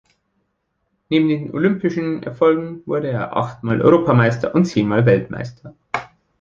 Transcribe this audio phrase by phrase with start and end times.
[1.09, 5.75] Neben den olympischen Erfolgen wurde er achtmal Europameister und zehnmal Weltmeister.